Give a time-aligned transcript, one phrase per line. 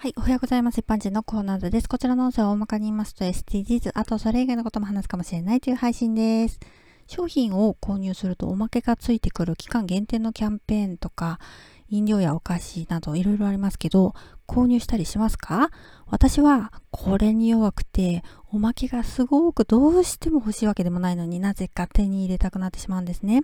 [0.00, 0.14] はい。
[0.16, 0.78] おはようございます。
[0.78, 1.88] 一般人のコーナーです。
[1.88, 6.60] こちらの音声を大まかに言いますと SDGs、あとそれ以外のことも話すかもしれないという配信です。
[7.08, 11.40] 商品を購入するとおまけがついてくる期間限定のキャンペーンとか、
[11.88, 14.14] 飲料やお菓子などいろいろありますけど、
[14.46, 15.70] 購入したりしますか？
[16.06, 18.22] 私はこれに弱くて、
[18.52, 23.40] おまけがすごくどうしても欲しいわけでもないのになぜか手に入れたくなってしまうんですね。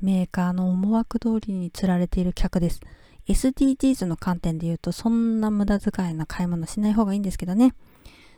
[0.00, 2.80] メーカーの思惑通りに釣られている客です。
[3.28, 7.74] SDGs の観点で言うと、そんな無駄遣いな買い物しない方がいいんですけどね。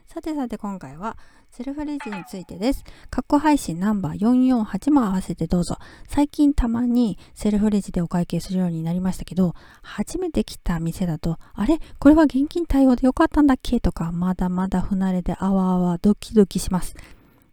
[0.07, 1.17] さてさて今回は
[1.51, 2.85] セルフレジについてです。
[3.09, 5.79] 過去配信ナンバー448も合わせてどうぞ。
[6.07, 11.79] 最近たまにセルフレジでお会計するようになりましたけど、初めて来た店だと、あれ？
[11.99, 13.81] これは現金対応でよかったんだっけ？
[13.81, 16.95] とか、まだまだ不慣れであわあわドキドキします。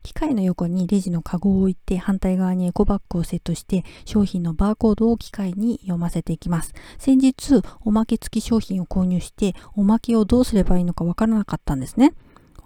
[0.04, 6.74] 機械の横にレジのカゴを置いて反対側にエコバッグをセットして商品のバーコードを機械に読ませていきます。
[6.98, 12.14] 先日おまけ付き商品を購入しておまけをどうすればいいのかわからなかったんですね。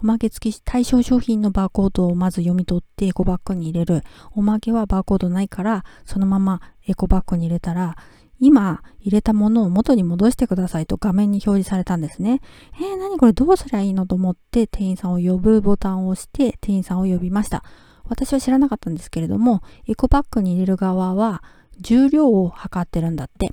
[0.02, 4.02] おまけ付き対象商品のバーコードをまず読み取ってエコバッグに入れる。
[4.32, 7.96] おまけはバーコードないからそのままエコバッグに入れたら
[8.44, 12.40] 今入れたものを元に戻してくださいと画面に表示されたんですね。
[12.74, 17.64] えー、何これどうすりゃいいのと思って店員さんを呼ぶボタンを押して店員さんを呼びました。
[18.04, 21.42] 私は知らなかったんですけれども、エコバッグに入れる側は
[21.80, 23.52] 重量を測ってるんだって。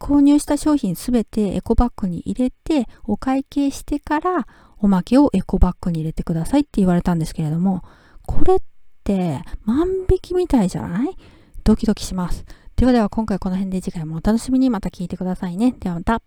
[0.00, 4.46] 購入した商品すべてエコバッグに入れてお会計してから
[4.78, 7.82] おまけをエコバッグに入れてくださいって言われたんですけれども、
[8.26, 8.58] これっ
[9.04, 11.16] て万引きみたいじゃない？
[11.64, 12.44] ドキドキします。
[12.78, 15.74] ではでは今回この辺で次回もお楽しみにまた聞いてくださいね。
[15.80, 16.22] ではまた。